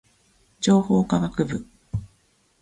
[0.03, 0.03] 情
[0.81, 1.65] 報科学部